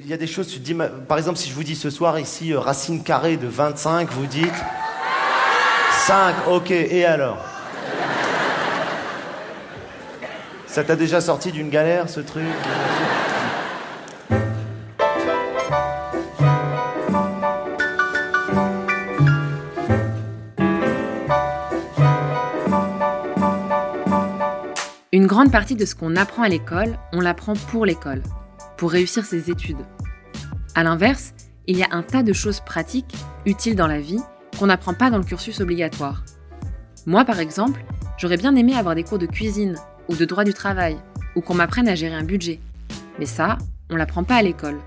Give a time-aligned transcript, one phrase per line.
[0.00, 1.88] Il y a des choses, tu te dis, par exemple, si je vous dis ce
[1.88, 4.52] soir ici, euh, racine carrée de 25, vous dites
[5.92, 7.38] 5, ok, et alors?
[10.66, 12.44] Ça t'a déjà sorti d'une galère, ce truc?
[25.12, 28.22] Une grande partie de ce qu'on apprend à l'école, on l'apprend pour l'école,
[28.76, 29.84] pour réussir ses études.
[30.74, 31.34] À l'inverse,
[31.66, 33.14] il y a un tas de choses pratiques,
[33.46, 34.20] utiles dans la vie,
[34.58, 36.24] qu'on n'apprend pas dans le cursus obligatoire.
[37.06, 37.84] Moi, par exemple,
[38.18, 39.76] j'aurais bien aimé avoir des cours de cuisine,
[40.08, 40.96] ou de droit du travail,
[41.36, 42.60] ou qu'on m'apprenne à gérer un budget.
[43.18, 43.58] Mais ça,
[43.90, 44.78] on l'apprend pas à l'école.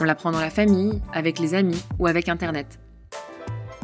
[0.00, 2.78] On l'apprend dans la famille, avec les amis ou avec Internet.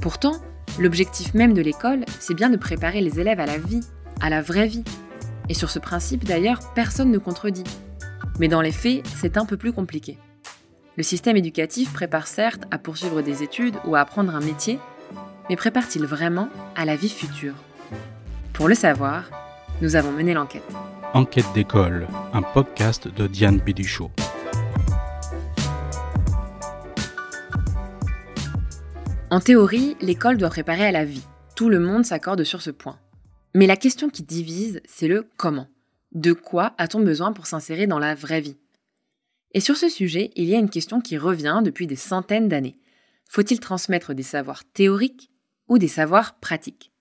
[0.00, 0.34] Pourtant,
[0.78, 3.80] l'objectif même de l'école, c'est bien de préparer les élèves à la vie,
[4.20, 4.84] à la vraie vie.
[5.48, 7.64] Et sur ce principe, d'ailleurs, personne ne contredit.
[8.38, 10.18] Mais dans les faits, c'est un peu plus compliqué.
[10.96, 14.78] Le système éducatif prépare certes à poursuivre des études ou à apprendre un métier,
[15.48, 17.54] mais prépare-t-il vraiment à la vie future?
[18.52, 19.30] Pour le savoir,
[19.80, 20.62] nous avons mené l'enquête.
[21.14, 24.10] Enquête d'école, un podcast de Diane Béduchot.
[29.30, 31.24] En théorie, l'école doit préparer à la vie.
[31.56, 32.98] Tout le monde s'accorde sur ce point.
[33.54, 35.68] Mais la question qui divise, c'est le comment.
[36.14, 38.58] De quoi a-t-on besoin pour s'insérer dans la vraie vie?
[39.54, 42.76] Et sur ce sujet, il y a une question qui revient depuis des centaines d'années.
[43.30, 45.30] Faut-il transmettre des savoirs théoriques
[45.68, 46.92] ou des savoirs pratiques?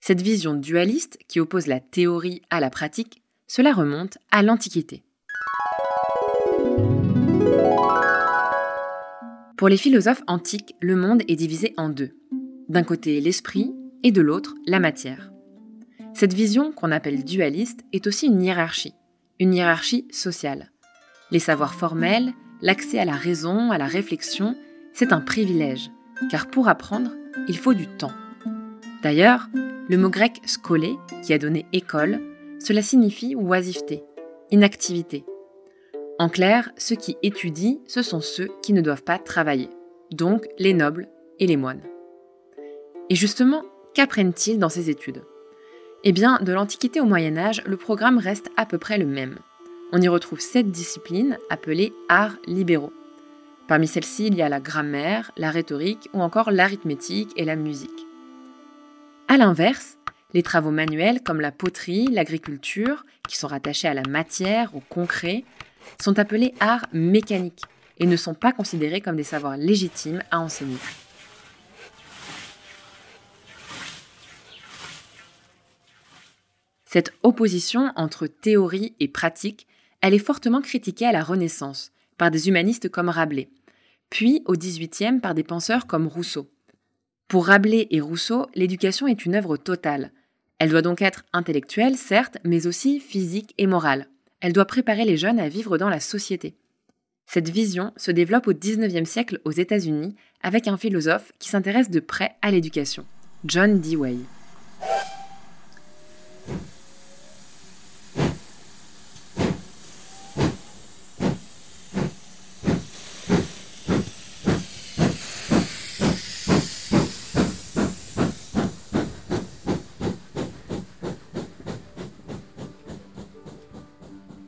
[0.00, 5.02] Cette vision dualiste qui oppose la théorie à la pratique, cela remonte à l'Antiquité.
[9.56, 12.14] Pour les philosophes antiques, le monde est divisé en deux.
[12.68, 15.32] D'un côté l'esprit et de l'autre la matière.
[16.18, 18.94] Cette vision, qu'on appelle dualiste, est aussi une hiérarchie,
[19.38, 20.72] une hiérarchie sociale.
[21.30, 24.56] Les savoirs formels, l'accès à la raison, à la réflexion,
[24.94, 25.90] c'est un privilège,
[26.30, 27.10] car pour apprendre,
[27.48, 28.14] il faut du temps.
[29.02, 29.50] D'ailleurs,
[29.90, 32.22] le mot grec skolé, qui a donné école,
[32.60, 34.02] cela signifie oisiveté,
[34.50, 35.26] inactivité.
[36.18, 39.68] En clair, ceux qui étudient, ce sont ceux qui ne doivent pas travailler,
[40.12, 41.10] donc les nobles
[41.40, 41.82] et les moines.
[43.10, 45.20] Et justement, qu'apprennent-ils dans ces études?
[46.08, 49.40] Eh bien, de l'Antiquité au Moyen Âge, le programme reste à peu près le même.
[49.90, 52.92] On y retrouve sept disciplines appelées arts libéraux.
[53.66, 58.06] Parmi celles-ci, il y a la grammaire, la rhétorique ou encore l'arithmétique et la musique.
[59.26, 59.98] A l'inverse,
[60.32, 65.42] les travaux manuels comme la poterie, l'agriculture, qui sont rattachés à la matière, au concret,
[66.00, 67.64] sont appelés arts mécaniques
[67.98, 70.78] et ne sont pas considérés comme des savoirs légitimes à enseigner.
[76.96, 79.66] Cette opposition entre théorie et pratique,
[80.00, 83.50] elle est fortement critiquée à la Renaissance par des humanistes comme Rabelais,
[84.08, 86.50] puis au XVIIIe par des penseurs comme Rousseau.
[87.28, 90.10] Pour Rabelais et Rousseau, l'éducation est une œuvre totale.
[90.58, 94.08] Elle doit donc être intellectuelle, certes, mais aussi physique et morale.
[94.40, 96.54] Elle doit préparer les jeunes à vivre dans la société.
[97.26, 102.00] Cette vision se développe au XIXe siècle aux États-Unis avec un philosophe qui s'intéresse de
[102.00, 103.04] près à l'éducation,
[103.44, 104.16] John Dewey.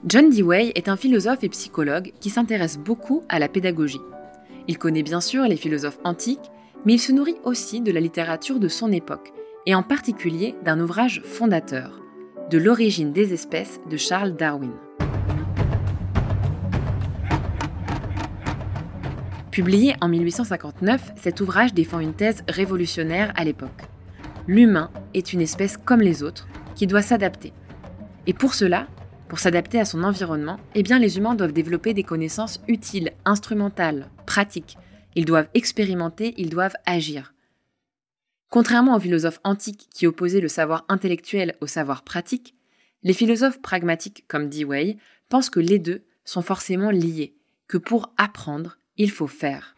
[0.07, 4.01] John Dewey est un philosophe et psychologue qui s'intéresse beaucoup à la pédagogie.
[4.69, 6.53] Il connaît bien sûr les philosophes antiques,
[6.87, 9.33] mais il se nourrit aussi de la littérature de son époque,
[9.67, 12.01] et en particulier d'un ouvrage fondateur,
[12.51, 14.73] De l'origine des espèces de Charles Darwin.
[19.51, 23.83] Publié en 1859, cet ouvrage défend une thèse révolutionnaire à l'époque.
[24.47, 27.53] L'humain est une espèce comme les autres qui doit s'adapter.
[28.29, 28.87] Et pour cela,
[29.28, 34.08] pour s'adapter à son environnement, eh bien les humains doivent développer des connaissances utiles, instrumentales,
[34.26, 34.79] pratiques.
[35.14, 37.35] Ils doivent expérimenter, ils doivent agir.
[38.50, 42.55] Contrairement aux philosophes antiques qui opposaient le savoir intellectuel au savoir pratique,
[43.03, 44.97] les philosophes pragmatiques comme Dewey
[45.29, 47.35] pensent que les deux sont forcément liés,
[47.69, 49.76] que pour apprendre, il faut faire.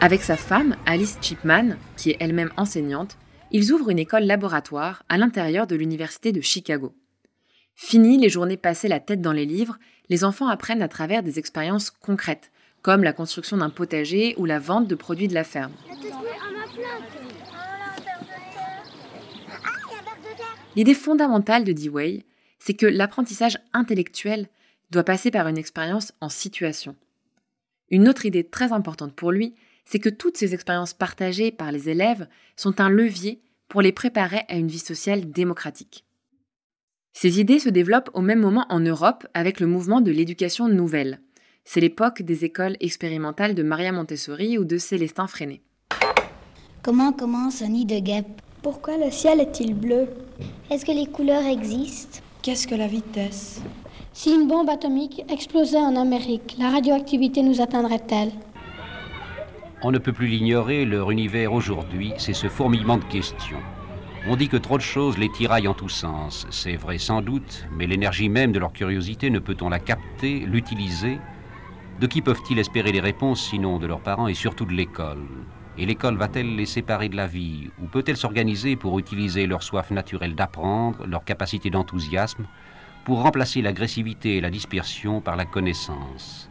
[0.00, 3.18] Avec sa femme, Alice Chipman, qui est elle-même enseignante,
[3.50, 6.94] ils ouvrent une école laboratoire à l'intérieur de l'Université de Chicago.
[7.74, 9.78] Fini les journées passées la tête dans les livres,
[10.08, 12.50] les enfants apprennent à travers des expériences concrètes,
[12.82, 15.72] comme la construction d'un potager ou la vente de produits de la ferme.
[20.74, 22.24] L'idée fondamentale de Dewey,
[22.58, 24.48] c'est que l'apprentissage intellectuel
[24.90, 26.96] doit passer par une expérience en situation.
[27.90, 29.54] Une autre idée très importante pour lui,
[29.86, 34.42] c'est que toutes ces expériences partagées par les élèves sont un levier pour les préparer
[34.48, 36.04] à une vie sociale démocratique.
[37.14, 41.20] Ces idées se développent au même moment en Europe avec le mouvement de l'éducation nouvelle.
[41.64, 45.62] C'est l'époque des écoles expérimentales de Maria Montessori ou de Célestin Freinet.
[46.82, 50.08] Comment commence un nid de guêpe Pourquoi le ciel est-il bleu?
[50.70, 52.20] Est-ce que les couleurs existent?
[52.42, 53.60] Qu'est-ce que la vitesse?
[54.12, 58.30] Si une bombe atomique explosait en Amérique, la radioactivité nous atteindrait-elle?
[59.88, 63.62] On ne peut plus l'ignorer, leur univers aujourd'hui, c'est ce fourmillement de questions.
[64.26, 66.44] On dit que trop de choses les tiraillent en tous sens.
[66.50, 71.20] C'est vrai sans doute, mais l'énergie même de leur curiosité, ne peut-on la capter, l'utiliser?
[72.00, 75.22] De qui peuvent-ils espérer les réponses sinon de leurs parents et surtout de l'école?
[75.78, 77.70] Et l'école va-t-elle les séparer de la vie?
[77.80, 82.46] Ou peut-elle s'organiser pour utiliser leur soif naturelle d'apprendre, leur capacité d'enthousiasme,
[83.04, 86.50] pour remplacer l'agressivité et la dispersion par la connaissance?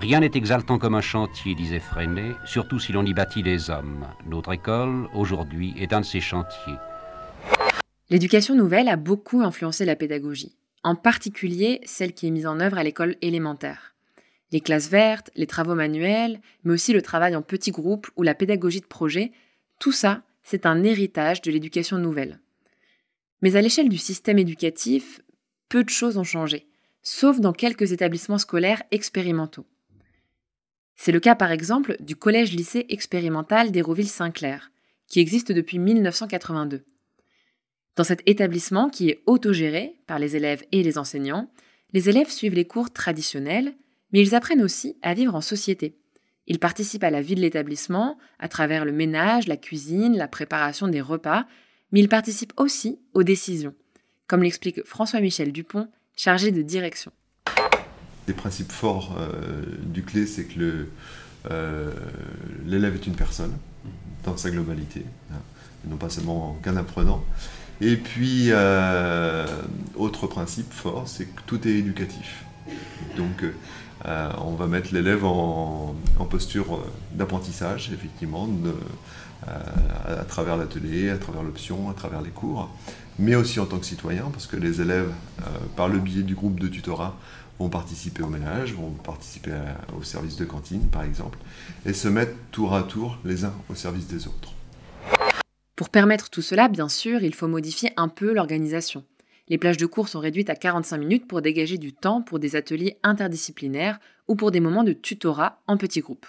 [0.00, 4.06] Rien n'est exaltant comme un chantier, disait Freinet, surtout si l'on y bâtit des hommes.
[4.26, 6.74] Notre école, aujourd'hui, est un de ces chantiers.
[8.08, 12.78] L'éducation nouvelle a beaucoup influencé la pédagogie, en particulier celle qui est mise en œuvre
[12.78, 13.96] à l'école élémentaire.
[14.52, 18.36] Les classes vertes, les travaux manuels, mais aussi le travail en petits groupes ou la
[18.36, 19.32] pédagogie de projet,
[19.80, 22.38] tout ça, c'est un héritage de l'éducation nouvelle.
[23.42, 25.20] Mais à l'échelle du système éducatif,
[25.68, 26.68] peu de choses ont changé,
[27.02, 29.66] sauf dans quelques établissements scolaires expérimentaux.
[31.00, 34.72] C'est le cas par exemple du collège-lycée expérimental d'Hérouville-Saint-Clair,
[35.06, 36.84] qui existe depuis 1982.
[37.94, 41.48] Dans cet établissement qui est autogéré par les élèves et les enseignants,
[41.92, 43.74] les élèves suivent les cours traditionnels,
[44.12, 45.96] mais ils apprennent aussi à vivre en société.
[46.48, 50.88] Ils participent à la vie de l'établissement à travers le ménage, la cuisine, la préparation
[50.88, 51.46] des repas,
[51.92, 53.74] mais ils participent aussi aux décisions,
[54.26, 57.12] comme l'explique François-Michel Dupont, chargé de direction
[58.28, 60.86] des principes forts euh, du clé, c'est que
[61.50, 61.90] euh,
[62.66, 63.56] l'élève est une personne
[64.24, 65.02] dans sa globalité,
[65.32, 65.40] hein,
[65.88, 67.24] non pas seulement qu'un apprenant.
[67.80, 69.46] Et puis, euh,
[69.96, 72.44] autre principe fort, c'est que tout est éducatif.
[73.16, 73.44] Donc,
[74.04, 75.94] on va mettre l'élève en,
[76.28, 76.80] posture
[77.14, 78.48] d'apprentissage, effectivement,
[79.46, 82.68] à, travers l'atelier, à travers l'option, à travers les cours,
[83.18, 85.12] mais aussi en tant que citoyen, parce que les élèves,
[85.76, 87.16] par le biais du groupe de tutorat,
[87.58, 89.52] vont participer au ménage, vont participer
[89.98, 91.38] au service de cantine par exemple,
[91.84, 94.52] et se mettre tour à tour les uns au service des autres.
[95.76, 99.04] Pour permettre tout cela, bien sûr, il faut modifier un peu l'organisation.
[99.48, 102.56] Les plages de cours sont réduites à 45 minutes pour dégager du temps pour des
[102.56, 106.26] ateliers interdisciplinaires ou pour des moments de tutorat en petits groupes.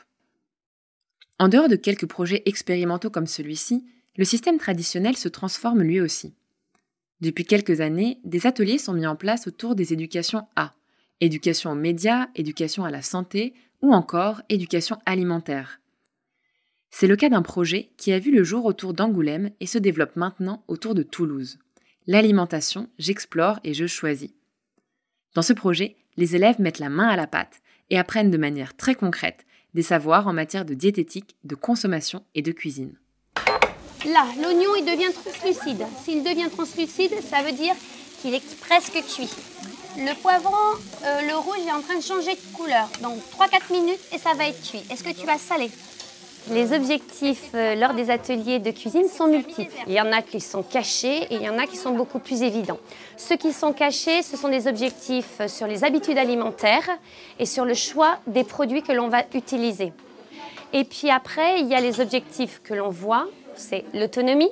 [1.38, 3.86] En dehors de quelques projets expérimentaux comme celui-ci,
[4.18, 6.34] le système traditionnel se transforme lui aussi.
[7.22, 10.74] Depuis quelques années, des ateliers sont mis en place autour des éducations A,
[11.22, 15.80] éducation aux médias, éducation à la santé ou encore éducation alimentaire.
[16.92, 20.16] C'est le cas d'un projet qui a vu le jour autour d'Angoulême et se développe
[20.16, 21.60] maintenant autour de Toulouse.
[22.08, 24.32] L'alimentation, j'explore et je choisis.
[25.36, 28.76] Dans ce projet, les élèves mettent la main à la pâte et apprennent de manière
[28.76, 29.46] très concrète
[29.76, 32.96] des savoirs en matière de diététique, de consommation et de cuisine.
[34.06, 35.86] Là, l'oignon, il devient translucide.
[36.04, 37.76] S'il devient translucide, ça veut dire
[38.22, 39.30] qu'il est presque cuit.
[40.00, 40.56] Le poivron,
[41.04, 42.88] euh, le rouge est en train de changer de couleur.
[43.02, 44.82] Donc 3-4 minutes et ça va être cuit.
[44.90, 45.70] Est-ce que tu vas saler?
[46.52, 49.76] Les objectifs euh, lors des ateliers de cuisine sont multiples.
[49.88, 52.20] Il y en a qui sont cachés et il y en a qui sont beaucoup
[52.20, 52.80] plus évidents.
[53.18, 56.90] Ceux qui sont cachés, ce sont des objectifs sur les habitudes alimentaires
[57.38, 59.92] et sur le choix des produits que l'on va utiliser.
[60.72, 64.52] Et puis après, il y a les objectifs que l'on voit, c'est l'autonomie,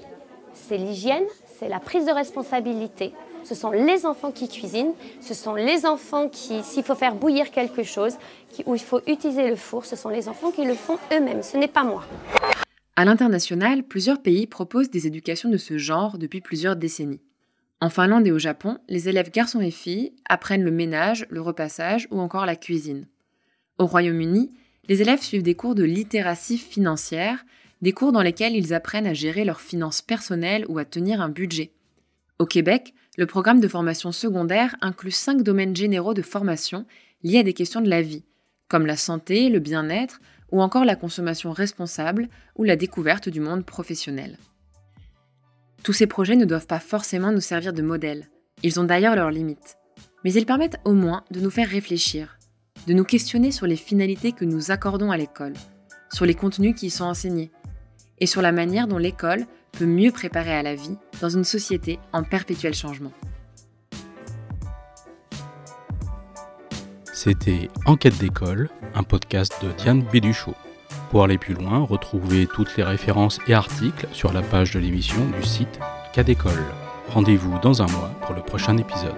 [0.67, 1.23] c'est l'hygiène,
[1.59, 3.13] c'est la prise de responsabilité
[3.47, 7.49] ce sont les enfants qui cuisinent, ce sont les enfants qui, s'il faut faire bouillir
[7.49, 8.15] quelque chose,
[8.65, 11.55] où il faut utiliser le four, ce sont les enfants qui le font eux-mêmes, ce
[11.55, 12.03] n'est pas moi.
[12.97, 17.21] À l'international, plusieurs pays proposent des éducations de ce genre depuis plusieurs décennies.
[17.79, 22.09] En Finlande et au Japon, les élèves garçons et filles apprennent le ménage, le repassage
[22.11, 23.07] ou encore la cuisine.
[23.77, 24.51] Au Royaume-Uni,
[24.89, 27.45] les élèves suivent des cours de littératie financière,
[27.81, 31.29] des cours dans lesquels ils apprennent à gérer leurs finances personnelles ou à tenir un
[31.29, 31.71] budget.
[32.39, 36.85] Au Québec, le programme de formation secondaire inclut cinq domaines généraux de formation
[37.23, 38.23] liés à des questions de la vie,
[38.67, 40.19] comme la santé, le bien-être
[40.51, 44.37] ou encore la consommation responsable ou la découverte du monde professionnel.
[45.83, 48.27] Tous ces projets ne doivent pas forcément nous servir de modèle,
[48.63, 49.77] ils ont d'ailleurs leurs limites,
[50.23, 52.37] mais ils permettent au moins de nous faire réfléchir,
[52.87, 55.53] de nous questionner sur les finalités que nous accordons à l'école,
[56.11, 57.51] sur les contenus qui y sont enseignés,
[58.19, 61.99] et sur la manière dont l'école peut mieux préparer à la vie dans une société
[62.13, 63.11] en perpétuel changement.
[67.13, 70.55] C'était Enquête d'école, un podcast de Diane Béduchot.
[71.09, 75.25] Pour aller plus loin, retrouvez toutes les références et articles sur la page de l'émission
[75.39, 75.79] du site
[76.13, 76.63] Cas d'école.
[77.09, 79.15] Rendez-vous dans un mois pour le prochain épisode.